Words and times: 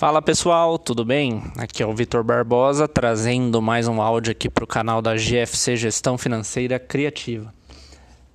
Fala 0.00 0.22
pessoal, 0.22 0.78
tudo 0.78 1.04
bem? 1.04 1.42
Aqui 1.58 1.82
é 1.82 1.86
o 1.86 1.92
Vitor 1.92 2.24
Barbosa 2.24 2.88
trazendo 2.88 3.60
mais 3.60 3.86
um 3.86 4.00
áudio 4.00 4.32
aqui 4.32 4.48
para 4.48 4.64
o 4.64 4.66
canal 4.66 5.02
da 5.02 5.14
GFC 5.14 5.76
Gestão 5.76 6.16
Financeira 6.16 6.78
Criativa. 6.78 7.52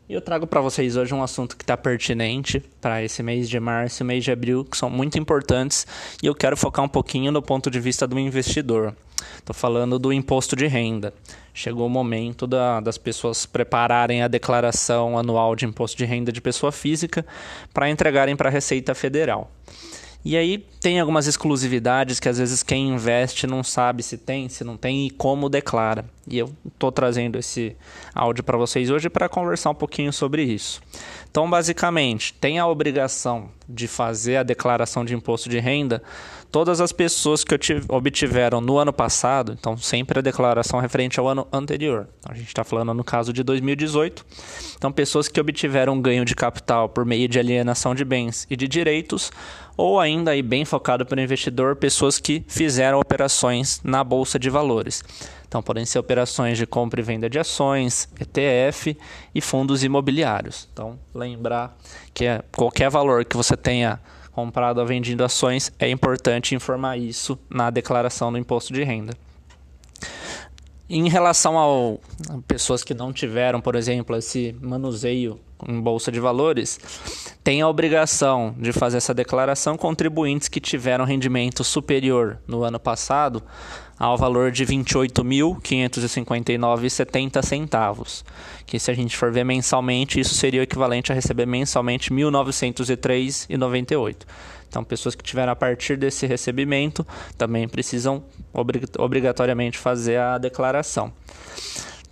E 0.08 0.14
eu 0.14 0.22
trago 0.22 0.46
para 0.46 0.62
vocês 0.62 0.96
hoje 0.96 1.12
um 1.12 1.24
assunto 1.24 1.58
que 1.58 1.64
está 1.64 1.76
pertinente 1.76 2.60
para 2.80 3.02
esse 3.02 3.24
mês 3.24 3.50
de 3.50 3.60
março 3.60 4.04
e 4.04 4.06
mês 4.06 4.24
de 4.24 4.32
abril, 4.32 4.64
que 4.64 4.78
são 4.78 4.92
muito 4.92 5.18
importantes, 5.18 5.88
e 6.22 6.28
eu 6.28 6.36
quero 6.36 6.56
focar 6.56 6.86
um 6.86 6.88
pouquinho 6.88 7.32
no 7.32 7.42
ponto 7.42 7.72
de 7.72 7.80
vista 7.80 8.06
do 8.06 8.20
investidor. 8.20 8.96
Estou 9.36 9.56
falando 9.56 9.98
do 9.98 10.14
imposto 10.14 10.56
de 10.56 10.68
renda. 10.68 11.16
Chegou 11.52 11.88
o 11.88 11.90
momento 11.90 12.46
da, 12.46 12.80
das 12.80 13.00
pessoas 13.00 13.48
prepararem 13.48 14.22
a 14.22 14.28
declaração 14.28 15.18
anual 15.18 15.56
de 15.56 15.66
imposto 15.66 15.98
de 15.98 16.06
renda 16.06 16.32
de 16.32 16.42
pessoa 16.42 16.72
física 16.72 17.26
para 17.74 17.90
entregarem 17.90 18.36
para 18.36 18.50
a 18.50 18.52
Receita 18.52 18.94
Federal. 18.94 19.50
E 20.26 20.36
aí 20.36 20.58
tem 20.82 21.00
algumas 21.00 21.28
exclusividades 21.28 22.20
que 22.20 22.28
às 22.28 22.40
vezes 22.40 22.64
quem 22.64 22.90
investe 22.90 23.46
não 23.46 23.64
sabe 23.64 24.02
se 24.02 24.18
tem, 24.18 24.50
se 24.50 24.64
não 24.64 24.76
tem 24.76 25.06
e 25.06 25.12
como 25.12 25.48
declara. 25.48 26.04
E 26.28 26.40
eu 26.40 26.52
estou 26.66 26.92
trazendo 26.92 27.38
esse 27.38 27.76
áudio 28.14 28.44
para 28.44 28.58
vocês 28.58 28.90
hoje 28.90 29.08
para 29.08 29.30
conversar 29.30 29.70
um 29.70 29.76
pouquinho 29.76 30.12
sobre 30.12 30.42
isso. 30.42 30.82
Então, 31.30 31.48
basicamente, 31.48 32.34
tem 32.34 32.58
a 32.58 32.66
obrigação 32.66 33.50
de 33.68 33.88
fazer 33.88 34.38
a 34.38 34.44
declaração 34.44 35.04
de 35.04 35.14
imposto 35.14 35.50
de 35.50 35.60
renda 35.60 36.02
todas 36.56 36.80
as 36.80 36.94
pessoas 36.94 37.44
que 37.44 37.54
obtiveram 37.90 38.62
no 38.62 38.78
ano 38.78 38.94
passado, 38.94 39.58
então 39.60 39.76
sempre 39.76 40.20
a 40.20 40.22
declaração 40.22 40.80
referente 40.80 41.20
ao 41.20 41.28
ano 41.28 41.46
anterior. 41.52 42.08
Então, 42.18 42.32
a 42.32 42.36
gente 42.36 42.48
está 42.48 42.64
falando 42.64 42.94
no 42.94 43.04
caso 43.04 43.34
de 43.34 43.44
2018. 43.44 44.26
Então, 44.78 44.90
pessoas 44.90 45.28
que 45.28 45.38
obtiveram 45.38 46.00
ganho 46.00 46.24
de 46.24 46.34
capital 46.34 46.88
por 46.88 47.04
meio 47.04 47.28
de 47.28 47.38
alienação 47.38 47.94
de 47.94 48.06
bens 48.06 48.48
e 48.50 48.56
de 48.56 48.70
direitos, 48.70 49.34
ou 49.76 50.00
ainda 50.00 50.32
aí 50.32 50.42
bem 50.42 50.64
focado 50.64 51.06
para 51.06 51.20
o 51.20 51.22
investidor, 51.22 51.76
pessoas 51.76 52.20
que 52.20 52.42
fizeram 52.48 53.02
operações 53.02 53.82
na 53.84 54.02
bolsa 54.02 54.40
de 54.40 54.50
valores. 54.50 55.04
Então, 55.56 55.64
podem 55.64 55.86
ser 55.86 56.00
operações 56.00 56.58
de 56.58 56.68
compra 56.68 57.00
e 57.00 57.04
venda 57.04 57.30
de 57.30 57.40
ações, 57.40 58.10
ETF 58.20 58.98
e 59.34 59.40
fundos 59.40 59.86
imobiliários. 59.86 60.68
Então, 60.74 61.00
lembrar 61.14 61.78
que 62.14 62.26
é 62.26 62.44
qualquer 62.54 62.90
valor 62.90 63.24
que 63.24 63.38
você 63.38 63.56
tenha 63.56 64.02
comprado 64.34 64.80
ou 64.80 64.86
vendido 64.86 65.24
ações, 65.24 65.72
é 65.80 65.90
importante 65.90 66.54
informar 66.54 66.98
isso 66.98 67.40
na 67.50 67.70
declaração 67.70 68.34
do 68.34 68.38
imposto 68.38 68.74
de 68.74 68.84
renda. 68.84 69.14
Em 70.90 71.08
relação 71.08 71.58
a 71.58 72.38
pessoas 72.46 72.84
que 72.84 72.94
não 72.94 73.14
tiveram, 73.14 73.62
por 73.62 73.76
exemplo, 73.76 74.14
esse 74.18 74.54
manuseio 74.62 75.40
em 75.68 75.80
bolsa 75.80 76.12
de 76.12 76.20
valores, 76.20 76.80
tem 77.44 77.62
a 77.62 77.68
obrigação 77.68 78.56
de 78.58 78.74
fazer 78.74 78.98
essa 78.98 79.14
declaração 79.14 79.78
contribuintes 79.78 80.48
que 80.48 80.60
tiveram 80.60 81.06
rendimento 81.06 81.64
superior 81.64 82.40
no 82.48 82.64
ano 82.64 82.80
passado 82.80 83.44
ao 83.98 84.18
valor 84.18 84.52
de 84.52 84.66
R$ 84.66 84.76
28.559,70 84.76 87.42
centavos, 87.44 88.26
que 88.66 88.78
se 88.78 88.92
a 88.92 88.94
gente 88.94 89.16
for 89.16 89.32
ver 89.32 89.46
mensalmente, 89.46 90.20
isso 90.20 90.36
seria 90.36 90.60
o 90.60 90.64
equivalente 90.64 91.10
a 91.12 91.16
receber 91.16 91.46
mensalmente 91.46 92.14
R$ 92.14 92.24
1.903,98. 92.24 94.18
Então, 94.68 94.84
pessoas 94.84 95.16
que 95.16 95.24
tiveram 95.24 95.54
a 95.54 95.56
partir 95.56 95.96
desse 95.96 96.28
recebimento 96.28 97.08
também 97.38 97.66
precisam 97.68 98.24
obrigatoriamente 98.98 99.78
fazer 99.78 100.20
a 100.20 100.38
declaração. 100.38 101.14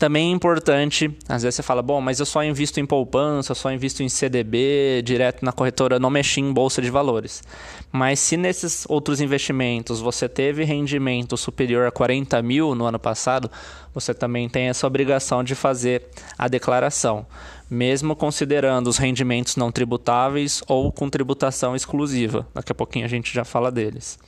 Também 0.03 0.31
é 0.31 0.35
importante, 0.35 1.17
às 1.29 1.43
vezes 1.43 1.55
você 1.55 1.63
fala, 1.63 1.81
bom, 1.81 2.01
mas 2.01 2.19
eu 2.19 2.25
só 2.25 2.43
invisto 2.43 2.77
em 2.77 2.85
poupança, 2.85 3.55
só 3.55 3.71
invisto 3.71 4.03
em 4.03 4.09
CDB, 4.09 5.01
direto 5.01 5.45
na 5.45 5.53
corretora, 5.53 5.97
não 5.97 6.09
mexi 6.09 6.41
em 6.41 6.51
bolsa 6.51 6.81
de 6.81 6.89
valores. 6.89 7.41
Mas 7.89 8.19
se 8.19 8.35
nesses 8.35 8.85
outros 8.89 9.21
investimentos 9.21 10.01
você 10.01 10.27
teve 10.27 10.65
rendimento 10.65 11.37
superior 11.37 11.87
a 11.87 11.91
40 11.91 12.41
mil 12.41 12.75
no 12.75 12.83
ano 12.83 12.99
passado, 12.99 13.49
você 13.93 14.13
também 14.13 14.49
tem 14.49 14.67
essa 14.67 14.85
obrigação 14.85 15.41
de 15.41 15.55
fazer 15.55 16.05
a 16.37 16.49
declaração, 16.49 17.25
mesmo 17.69 18.13
considerando 18.13 18.87
os 18.89 18.97
rendimentos 18.97 19.55
não 19.55 19.71
tributáveis 19.71 20.61
ou 20.67 20.91
com 20.91 21.09
tributação 21.09 21.77
exclusiva. 21.77 22.45
Daqui 22.53 22.73
a 22.73 22.75
pouquinho 22.75 23.05
a 23.05 23.09
gente 23.09 23.33
já 23.33 23.45
fala 23.45 23.71
deles. 23.71 24.19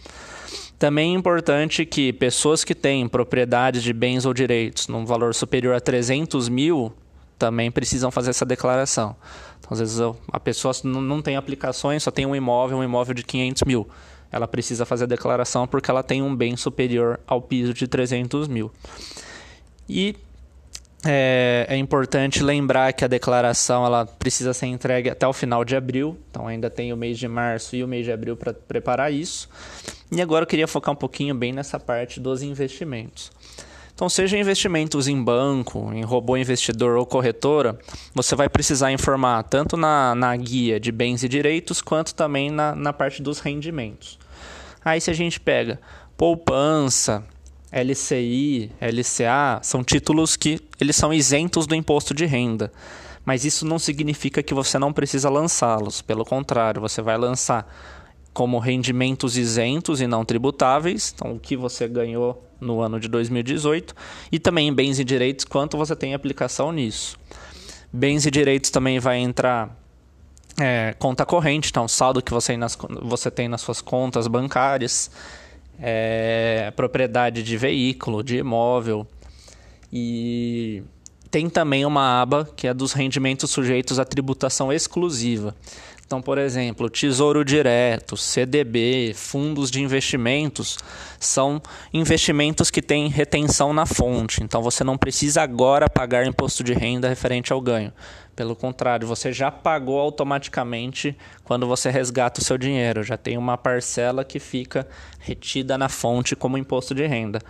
Também 0.77 1.15
é 1.15 1.17
importante 1.17 1.85
que 1.85 2.11
pessoas 2.11 2.63
que 2.63 2.75
têm 2.75 3.07
propriedades 3.07 3.81
de 3.81 3.93
bens 3.93 4.25
ou 4.25 4.33
direitos 4.33 4.87
num 4.87 5.05
valor 5.05 5.33
superior 5.33 5.73
a 5.73 5.79
300 5.79 6.49
mil 6.49 6.93
também 7.39 7.71
precisam 7.71 8.11
fazer 8.11 8.31
essa 8.31 8.45
declaração. 8.45 9.15
Então, 9.59 9.69
às 9.71 9.79
vezes 9.79 9.99
a 10.31 10.39
pessoa 10.39 10.73
não 10.83 11.21
tem 11.21 11.37
aplicações, 11.37 12.03
só 12.03 12.11
tem 12.11 12.25
um 12.25 12.35
imóvel, 12.35 12.77
um 12.77 12.83
imóvel 12.83 13.13
de 13.13 13.23
500 13.23 13.63
mil. 13.63 13.87
Ela 14.31 14.47
precisa 14.47 14.85
fazer 14.85 15.05
a 15.05 15.07
declaração 15.07 15.65
porque 15.65 15.89
ela 15.89 16.03
tem 16.03 16.21
um 16.21 16.35
bem 16.35 16.57
superior 16.57 17.19
ao 17.25 17.41
piso 17.41 17.73
de 17.73 17.87
300 17.87 18.47
mil. 18.47 18.71
E 19.87 20.15
é, 21.05 21.65
é, 21.69 21.77
importante 21.77 22.41
lembrar 22.41 22.91
que 22.93 23.05
a 23.05 23.07
declaração 23.07 23.85
ela 23.85 24.05
precisa 24.05 24.53
ser 24.53 24.65
entregue 24.65 25.09
até 25.09 25.27
o 25.27 25.33
final 25.33 25.63
de 25.63 25.75
abril, 25.75 26.17
então 26.29 26.47
ainda 26.47 26.69
tem 26.69 26.91
o 26.91 26.97
mês 26.97 27.19
de 27.19 27.27
março 27.27 27.75
e 27.75 27.83
o 27.83 27.87
mês 27.87 28.05
de 28.05 28.11
abril 28.11 28.35
para 28.35 28.53
preparar 28.53 29.13
isso. 29.13 29.47
E 30.11 30.21
agora 30.21 30.43
eu 30.43 30.47
queria 30.47 30.67
focar 30.67 30.93
um 30.93 30.97
pouquinho 30.97 31.35
bem 31.35 31.53
nessa 31.53 31.79
parte 31.79 32.19
dos 32.19 32.41
investimentos. 32.41 33.31
Então, 33.93 34.09
seja 34.09 34.37
investimentos 34.37 35.07
em 35.07 35.23
banco, 35.23 35.89
em 35.93 36.03
robô 36.03 36.35
investidor 36.35 36.97
ou 36.97 37.05
corretora, 37.05 37.79
você 38.13 38.35
vai 38.35 38.49
precisar 38.49 38.91
informar 38.91 39.41
tanto 39.43 39.77
na, 39.77 40.13
na 40.13 40.35
guia 40.35 40.81
de 40.81 40.91
bens 40.91 41.23
e 41.23 41.29
direitos, 41.29 41.81
quanto 41.81 42.13
também 42.13 42.51
na, 42.51 42.75
na 42.75 42.91
parte 42.91 43.21
dos 43.21 43.39
rendimentos. 43.39 44.19
Aí, 44.83 44.99
se 44.99 45.09
a 45.09 45.13
gente 45.13 45.39
pega 45.39 45.79
poupança, 46.17 47.23
LCI, 47.75 48.71
LCA, 48.79 49.59
são 49.61 49.83
títulos 49.83 50.37
que 50.37 50.61
eles 50.79 50.95
são 50.95 51.13
isentos 51.13 51.67
do 51.67 51.75
imposto 51.75 52.13
de 52.13 52.25
renda. 52.25 52.71
Mas 53.25 53.43
isso 53.43 53.65
não 53.65 53.77
significa 53.77 54.41
que 54.41 54.53
você 54.53 54.79
não 54.79 54.93
precisa 54.93 55.29
lançá-los. 55.29 56.01
Pelo 56.01 56.23
contrário, 56.23 56.79
você 56.79 57.01
vai 57.01 57.17
lançar 57.17 57.67
como 58.33 58.59
rendimentos 58.59 59.37
isentos 59.37 59.99
e 59.99 60.07
não 60.07 60.23
tributáveis, 60.23 61.13
então 61.13 61.33
o 61.33 61.39
que 61.39 61.57
você 61.57 61.87
ganhou 61.87 62.45
no 62.61 62.81
ano 62.81 62.99
de 62.99 63.07
2018, 63.07 63.93
e 64.31 64.39
também 64.39 64.73
bens 64.73 64.99
e 64.99 65.03
direitos, 65.03 65.45
quanto 65.45 65.77
você 65.77 65.95
tem 65.95 66.13
aplicação 66.13 66.71
nisso. 66.71 67.17
Bens 67.91 68.25
e 68.25 68.31
direitos 68.31 68.69
também 68.69 68.99
vai 68.99 69.19
entrar 69.19 69.77
é, 70.59 70.95
conta 70.99 71.25
corrente, 71.25 71.69
então 71.69 71.87
saldo 71.87 72.21
que 72.21 72.31
você, 72.31 72.55
nas, 72.55 72.77
você 73.01 73.29
tem 73.29 73.47
nas 73.47 73.61
suas 73.61 73.81
contas 73.81 74.27
bancárias 74.27 75.09
é, 75.79 76.71
propriedade 76.75 77.43
de 77.43 77.57
veículo, 77.57 78.23
de 78.23 78.37
imóvel. 78.37 79.07
E 79.91 80.83
tem 81.29 81.49
também 81.49 81.85
uma 81.85 82.21
aba 82.21 82.47
que 82.55 82.67
é 82.67 82.73
dos 82.73 82.93
rendimentos 82.93 83.51
sujeitos 83.51 83.99
à 83.99 84.05
tributação 84.05 84.71
exclusiva. 84.71 85.55
Então, 86.05 86.21
por 86.21 86.37
exemplo, 86.37 86.87
Tesouro 86.87 87.43
Direto, 87.43 88.15
CDB, 88.15 89.11
fundos 89.15 89.71
de 89.71 89.81
investimentos 89.81 90.77
são 91.19 91.59
investimentos 91.91 92.69
que 92.69 92.79
têm 92.79 93.07
retenção 93.07 93.73
na 93.73 93.87
fonte. 93.87 94.43
Então, 94.43 94.61
você 94.61 94.83
não 94.83 94.99
precisa 94.99 95.41
agora 95.41 95.89
pagar 95.89 96.27
imposto 96.27 96.63
de 96.63 96.73
renda 96.73 97.09
referente 97.09 97.51
ao 97.51 97.59
ganho. 97.59 97.91
Pelo 98.35 98.55
contrário, 98.55 99.07
você 99.07 99.33
já 99.33 99.49
pagou 99.49 99.99
automaticamente 99.99 101.17
quando 101.43 101.65
você 101.65 101.89
resgata 101.89 102.39
o 102.39 102.43
seu 102.43 102.57
dinheiro. 102.57 103.01
Já 103.01 103.17
tem 103.17 103.35
uma 103.35 103.57
parcela 103.57 104.23
que 104.23 104.39
fica 104.39 104.87
retida 105.19 105.75
na 105.75 105.89
fonte 105.89 106.35
como 106.35 106.55
imposto 106.55 106.93
de 106.93 107.07
renda. 107.07 107.41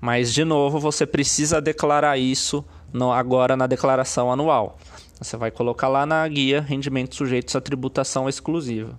Mas, 0.00 0.32
de 0.32 0.44
novo, 0.44 0.78
você 0.78 1.04
precisa 1.04 1.60
declarar 1.60 2.16
isso 2.16 2.64
no, 2.92 3.10
agora 3.10 3.56
na 3.56 3.66
declaração 3.66 4.30
anual. 4.30 4.78
Você 5.20 5.36
vai 5.36 5.50
colocar 5.50 5.88
lá 5.88 6.04
na 6.04 6.26
guia 6.28 6.60
rendimentos 6.60 7.16
sujeitos 7.16 7.54
à 7.54 7.60
tributação 7.60 8.28
exclusiva. 8.28 8.98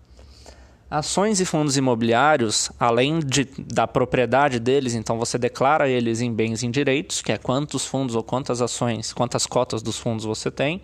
Ações 0.90 1.40
e 1.40 1.46
fundos 1.46 1.78
imobiliários, 1.78 2.72
além 2.80 3.20
de, 3.20 3.46
da 3.58 3.88
propriedade 3.88 4.60
deles, 4.60 4.94
então 4.94 5.18
você 5.18 5.38
declara 5.38 5.90
eles 5.90 6.22
em 6.22 6.32
bens 6.32 6.62
em 6.62 6.70
direitos, 6.70 7.22
que 7.22 7.32
é 7.32 7.38
quantos 7.38 7.86
fundos 7.86 8.16
ou 8.16 8.24
quantas 8.24 8.62
ações, 8.62 9.12
quantas 9.12 9.46
cotas 9.46 9.82
dos 9.82 9.98
fundos 9.98 10.26
você 10.26 10.52
tem, 10.52 10.82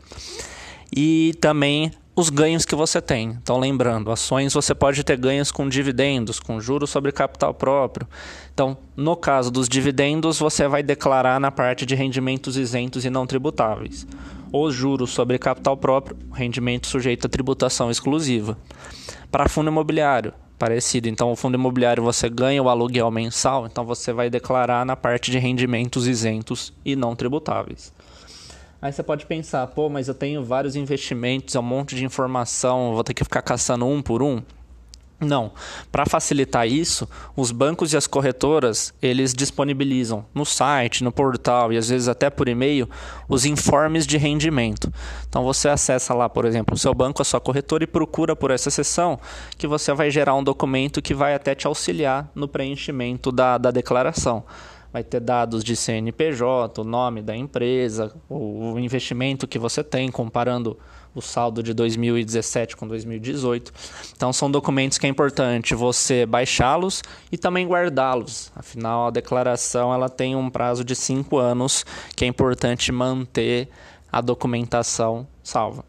e 0.94 1.34
também 1.40 1.92
os 2.22 2.30
ganhos 2.30 2.66
que 2.66 2.76
você 2.76 3.02
tem. 3.02 3.30
Então, 3.42 3.58
lembrando, 3.58 4.12
ações 4.12 4.54
você 4.54 4.76
pode 4.76 5.04
ter 5.04 5.18
ganhos 5.18 5.52
com 5.52 5.68
dividendos, 5.68 6.40
com 6.40 6.62
juros 6.62 6.92
sobre 6.92 7.12
capital 7.12 7.52
próprio. 7.52 8.08
Então, 8.54 8.78
no 8.96 9.16
caso 9.16 9.50
dos 9.50 9.68
dividendos, 9.68 10.38
você 10.38 10.68
vai 10.68 10.84
declarar 10.84 11.40
na 11.40 11.50
parte 11.50 11.84
de 11.84 11.96
rendimentos 11.96 12.58
isentos 12.58 13.04
e 13.06 13.10
não 13.10 13.26
tributáveis. 13.26 14.06
Os 14.54 14.76
juros 14.76 15.10
sobre 15.10 15.40
capital 15.40 15.76
próprio, 15.76 16.16
rendimento 16.32 16.86
sujeito 16.86 17.26
a 17.26 17.30
tributação 17.30 17.90
exclusiva. 17.90 18.56
Para 19.32 19.50
fundo 19.50 19.72
imobiliário, 19.72 20.32
parecido. 20.60 21.10
Então, 21.10 21.32
o 21.32 21.36
fundo 21.36 21.56
imobiliário 21.56 22.04
você 22.04 22.30
ganha 22.30 22.62
o 22.62 22.70
aluguel 22.70 23.10
mensal, 23.10 23.66
então 23.66 23.84
você 23.84 24.14
vai 24.14 24.30
declarar 24.30 24.86
na 24.86 24.96
parte 24.96 25.32
de 25.32 25.40
rendimentos 25.40 26.06
isentos 26.06 26.72
e 26.86 26.96
não 26.96 27.16
tributáveis. 27.16 27.92
Aí 28.82 28.92
você 28.92 29.04
pode 29.04 29.28
pensar, 29.28 29.68
pô, 29.68 29.90
mas 29.90 30.08
eu 30.08 30.16
tenho 30.16 30.44
vários 30.44 30.76
investimentos, 30.76 31.54
é 31.54 31.60
um 31.60 31.64
monte 31.64 31.96
de 31.96 32.04
informação, 32.04 32.96
vou 32.96 33.04
ter 33.04 33.14
que 33.14 33.24
ficar 33.24 33.44
caçando 33.44 33.86
um 33.86 34.02
por 34.02 34.24
um. 34.24 34.42
Não. 35.20 35.52
Para 35.92 36.04
facilitar 36.08 36.68
isso, 36.68 37.08
os 37.36 37.52
bancos 37.52 37.94
e 37.94 37.98
as 37.98 38.08
corretoras, 38.08 38.92
eles 39.00 39.36
disponibilizam 39.36 40.26
no 40.34 40.44
site, 40.44 41.04
no 41.04 41.12
portal 41.12 41.72
e 41.72 41.78
às 41.78 41.90
vezes 41.90 42.08
até 42.08 42.28
por 42.28 42.50
e-mail 42.50 42.90
os 43.30 43.46
informes 43.46 44.08
de 44.08 44.18
rendimento. 44.18 44.92
Então 45.30 45.44
você 45.44 45.70
acessa 45.70 46.16
lá, 46.16 46.28
por 46.28 46.44
exemplo, 46.46 46.74
o 46.74 46.78
seu 46.78 46.96
banco, 46.96 47.22
a 47.22 47.26
sua 47.26 47.40
corretora 47.40 47.84
e 47.84 47.88
procura 47.88 48.36
por 48.36 48.50
essa 48.50 48.72
seção 48.72 49.20
que 49.60 49.68
você 49.68 49.94
vai 49.94 50.10
gerar 50.10 50.34
um 50.34 50.44
documento 50.44 51.04
que 51.04 51.14
vai 51.14 51.36
até 51.36 51.54
te 51.54 51.68
auxiliar 51.68 52.32
no 52.34 52.48
preenchimento 52.48 53.32
da, 53.32 53.60
da 53.60 53.70
declaração 53.70 54.44
vai 54.92 55.04
ter 55.04 55.20
dados 55.20 55.64
de 55.64 55.76
CNPJ, 55.76 56.82
o 56.82 56.84
nome 56.84 57.22
da 57.22 57.36
empresa, 57.36 58.14
o 58.30 58.78
investimento 58.78 59.48
que 59.48 59.58
você 59.58 59.84
tem, 59.84 60.12
comparando 60.12 60.78
o 61.14 61.22
saldo 61.22 61.62
de 61.62 61.74
2017 61.74 62.76
com 62.76 62.88
2018. 62.88 63.72
Então 64.16 64.32
são 64.32 64.50
documentos 64.50 64.98
que 64.98 65.06
é 65.06 65.10
importante 65.10 65.76
você 65.76 66.26
baixá-los 66.26 67.02
e 67.32 67.38
também 67.38 67.68
guardá-los. 67.68 68.52
Afinal, 68.56 69.08
a 69.08 69.12
declaração 69.12 69.94
ela 69.94 70.10
tem 70.10 70.36
um 70.36 70.50
prazo 70.50 70.84
de 70.84 70.96
cinco 70.96 71.38
anos 71.38 71.86
que 72.16 72.26
é 72.26 72.28
importante 72.28 72.92
manter 72.92 73.70
a 74.12 74.22
documentação 74.22 75.28
salva. 75.44 75.86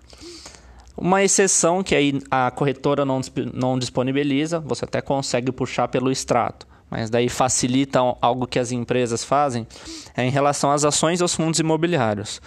Uma 0.97 1.23
exceção 1.23 1.83
que 1.83 1.95
aí 1.95 2.21
a 2.31 2.51
corretora 2.51 3.05
não, 3.05 3.21
não 3.53 3.79
disponibiliza, 3.79 4.61
você 4.61 4.85
até 4.85 5.01
consegue 5.01 5.51
puxar 5.51 5.89
pelo 5.89 6.11
extrato 6.11 6.72
mas 6.93 7.09
daí 7.09 7.31
facilita 7.31 8.00
algo 8.21 8.47
que 8.47 8.59
as 8.59 8.71
empresas 8.71 9.25
fazem, 9.25 9.67
é 10.15 10.23
em 10.25 10.31
relação 10.31 10.71
às 10.71 10.85
ações 10.85 11.21
e 11.21 11.23
aos 11.23 11.35
fundos 11.35 11.59
imobiliários. 11.59 12.39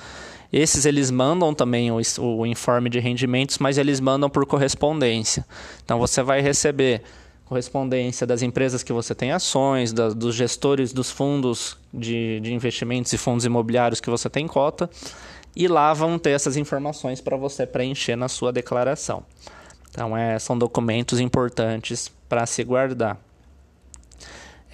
Esses 0.53 0.86
eles 0.86 1.09
mandam 1.09 1.51
também 1.51 1.92
o, 1.92 2.00
o 2.19 2.45
informe 2.45 2.88
de 2.88 3.00
rendimentos, 3.00 3.57
mas 3.57 3.80
eles 3.80 4.00
mandam 4.00 4.30
por 4.30 4.45
correspondência. 4.45 5.44
Então 5.83 5.97
você 5.97 6.21
vai 6.21 6.42
receber 6.42 7.01
correspondência 7.45 8.27
das 8.27 8.44
empresas 8.44 8.83
que 8.83 8.94
você 8.94 9.15
tem 9.15 9.31
ações, 9.31 9.92
da, 9.92 10.09
dos 10.09 10.36
gestores 10.36 10.94
dos 10.94 11.09
fundos 11.09 11.75
de, 11.92 12.39
de 12.39 12.53
investimentos 12.53 13.12
e 13.13 13.18
fundos 13.18 13.45
imobiliários 13.45 14.00
que 14.00 14.12
você 14.12 14.30
tem 14.30 14.45
cota, 14.47 14.88
e 15.56 15.68
lá 15.68 15.92
vão 15.92 16.19
ter 16.19 16.31
essas 16.31 16.56
informações 16.56 17.19
para 17.19 17.36
você 17.36 17.65
preencher 17.65 18.15
na 18.15 18.30
sua 18.30 18.53
declaração. 18.53 19.24
Então, 19.89 20.15
é, 20.15 20.38
são 20.38 20.56
documentos 20.56 21.19
importantes 21.19 22.12
para 22.30 22.45
se 22.45 22.63
guardar. 22.63 23.18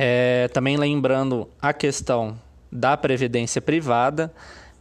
É, 0.03 0.47
também 0.47 0.77
lembrando 0.77 1.47
a 1.61 1.71
questão 1.71 2.35
da 2.71 2.97
previdência 2.97 3.61
privada. 3.61 4.33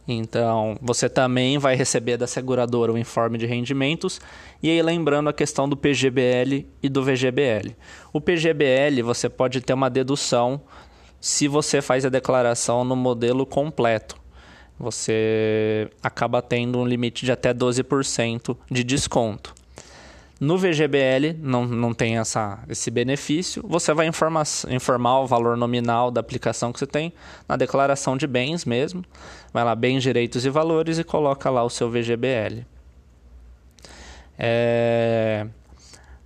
Então, 0.07 0.79
você 0.81 1.07
também 1.07 1.59
vai 1.59 1.75
receber 1.75 2.17
da 2.17 2.25
seguradora 2.25 2.91
o 2.91 2.97
informe 2.97 3.37
de 3.37 3.45
rendimentos. 3.45 4.19
E 4.63 4.69
aí, 4.71 4.81
lembrando 4.81 5.29
a 5.29 5.33
questão 5.33 5.69
do 5.69 5.77
PGBL 5.77 6.65
e 6.81 6.89
do 6.89 7.03
VGBL. 7.03 7.75
O 8.11 8.19
PGBL, 8.19 9.03
você 9.03 9.29
pode 9.29 9.61
ter 9.61 9.73
uma 9.73 9.91
dedução 9.91 10.59
se 11.19 11.47
você 11.47 11.83
faz 11.83 12.03
a 12.03 12.09
declaração 12.09 12.83
no 12.83 12.95
modelo 12.95 13.45
completo. 13.45 14.15
Você 14.79 15.87
acaba 16.01 16.41
tendo 16.41 16.79
um 16.79 16.85
limite 16.87 17.27
de 17.27 17.31
até 17.31 17.53
12% 17.53 18.57
de 18.71 18.83
desconto. 18.83 19.53
No 20.41 20.57
VGBL 20.57 21.37
não, 21.39 21.67
não 21.67 21.93
tem 21.93 22.17
essa, 22.17 22.57
esse 22.67 22.89
benefício. 22.89 23.63
Você 23.67 23.93
vai 23.93 24.07
informar, 24.07 24.43
informar 24.69 25.19
o 25.19 25.27
valor 25.27 25.55
nominal 25.55 26.09
da 26.09 26.19
aplicação 26.19 26.73
que 26.73 26.79
você 26.79 26.87
tem 26.87 27.13
na 27.47 27.55
declaração 27.55 28.17
de 28.17 28.25
bens 28.25 28.65
mesmo. 28.65 29.05
Vai 29.53 29.63
lá, 29.63 29.75
bens, 29.75 30.01
direitos 30.01 30.43
e 30.43 30.49
valores 30.49 30.97
e 30.97 31.03
coloca 31.03 31.47
lá 31.51 31.63
o 31.63 31.69
seu 31.69 31.91
VGBL. 31.91 32.65
É... 34.35 35.45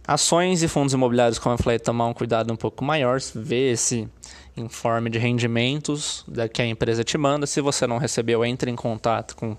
Ações 0.08 0.64
e 0.64 0.70
fundos 0.70 0.94
imobiliários, 0.94 1.38
como 1.38 1.56
eu 1.56 1.60
falei, 1.60 1.78
tomar 1.78 2.08
um 2.08 2.14
cuidado 2.14 2.54
um 2.54 2.56
pouco 2.56 2.86
maior, 2.86 3.20
ver 3.36 3.74
esse 3.74 4.08
informe 4.56 5.10
de 5.10 5.20
rendimentos 5.20 6.26
que 6.54 6.62
a 6.62 6.66
empresa 6.66 7.04
te 7.04 7.18
manda. 7.18 7.46
Se 7.46 7.60
você 7.60 7.86
não 7.86 7.98
recebeu, 7.98 8.46
entre 8.46 8.72
em 8.72 8.78
contato 8.78 9.36
com 9.36 9.58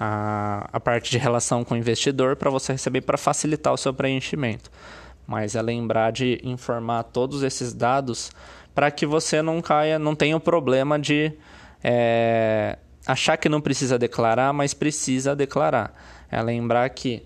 a, 0.00 0.66
a 0.72 0.80
parte 0.80 1.10
de 1.10 1.18
relação 1.18 1.62
com 1.62 1.74
o 1.74 1.76
investidor 1.76 2.34
para 2.34 2.48
você 2.48 2.72
receber 2.72 3.02
para 3.02 3.18
facilitar 3.18 3.70
o 3.74 3.76
seu 3.76 3.92
preenchimento. 3.92 4.70
Mas 5.26 5.54
é 5.54 5.60
lembrar 5.60 6.10
de 6.10 6.40
informar 6.42 7.02
todos 7.02 7.42
esses 7.42 7.74
dados 7.74 8.30
para 8.74 8.90
que 8.90 9.04
você 9.04 9.42
não 9.42 9.60
caia, 9.60 9.98
não 9.98 10.14
tenha 10.14 10.34
o 10.34 10.40
problema 10.40 10.98
de 10.98 11.30
é, 11.84 12.78
achar 13.06 13.36
que 13.36 13.48
não 13.48 13.60
precisa 13.60 13.98
declarar, 13.98 14.54
mas 14.54 14.72
precisa 14.72 15.36
declarar. 15.36 15.92
É 16.30 16.40
lembrar 16.40 16.88
que 16.88 17.22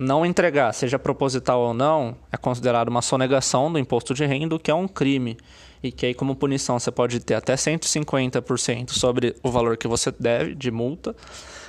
não 0.00 0.24
entregar, 0.24 0.72
seja 0.72 0.98
proposital 0.98 1.60
ou 1.60 1.74
não, 1.74 2.16
é 2.32 2.36
considerado 2.38 2.88
uma 2.88 3.02
sonegação 3.02 3.70
do 3.70 3.78
imposto 3.78 4.14
de 4.14 4.24
renda, 4.24 4.54
o 4.54 4.58
que 4.58 4.70
é 4.70 4.74
um 4.74 4.88
crime. 4.88 5.36
E 5.82 5.92
que 5.92 6.06
aí, 6.06 6.14
como 6.14 6.34
punição, 6.34 6.78
você 6.78 6.90
pode 6.90 7.20
ter 7.20 7.34
até 7.34 7.54
150% 7.54 8.92
sobre 8.92 9.36
o 9.42 9.50
valor 9.50 9.76
que 9.76 9.86
você 9.86 10.10
deve 10.10 10.54
de 10.54 10.70
multa 10.70 11.14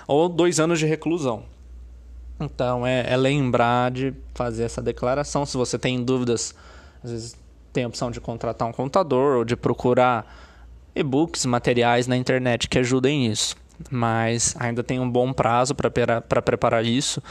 ou 0.07 0.29
dois 0.29 0.61
anos 0.61 0.79
de 0.79 0.85
reclusão. 0.85 1.43
Então 2.39 2.87
é, 2.87 3.05
é, 3.11 3.17
lembrar 3.17 3.91
de 3.91 4.13
fazer 4.33 4.63
essa 4.63 4.81
declaração. 4.81 5.45
Se 5.45 5.57
você 5.57 5.77
tem 5.77 6.01
dúvidas, 6.01 6.55
às 7.03 7.11
vezes 7.11 7.37
tem 7.73 7.83
a 7.83 7.87
opção 7.87 8.09
de 8.09 8.21
contratar 8.21 8.65
um 8.65 8.71
contador 8.71 9.39
ou 9.39 9.45
de 9.45 9.57
procurar 9.57 10.25
e-books, 10.95 11.45
materiais 11.45 12.07
na 12.07 12.15
internet 12.15 12.69
que 12.69 12.79
ajudem 12.79 13.27
nisso. 13.27 13.55
Mas 13.89 14.55
ainda 14.59 14.83
tem 14.83 14.99
um 14.99 15.09
bom 15.09 15.33
prazo 15.33 15.75
para 15.75 16.41
preparar 16.41 16.85
isso. 16.85 17.21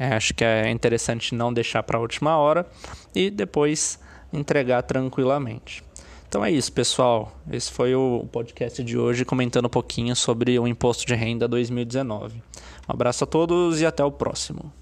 É, 0.00 0.14
acho 0.14 0.32
que 0.32 0.42
é 0.42 0.70
interessante 0.70 1.34
não 1.34 1.52
deixar 1.52 1.82
para 1.82 1.98
a 1.98 2.00
última 2.00 2.34
hora 2.38 2.66
e 3.14 3.28
depois 3.28 4.00
entregar 4.32 4.80
tranquilamente. 4.82 5.84
Então 6.26 6.42
é 6.42 6.50
isso, 6.50 6.72
pessoal. 6.72 7.36
Esse 7.52 7.70
foi 7.70 7.94
o 7.94 8.26
podcast 8.32 8.82
de 8.82 8.96
hoje 8.96 9.26
comentando 9.26 9.66
um 9.66 9.68
pouquinho 9.68 10.16
sobre 10.16 10.58
o 10.58 10.66
imposto 10.66 11.04
de 11.04 11.14
renda 11.14 11.46
2019. 11.46 12.36
Um 12.88 12.92
abraço 12.94 13.24
a 13.24 13.26
todos 13.26 13.82
e 13.82 13.84
até 13.84 14.02
o 14.02 14.10
próximo. 14.10 14.72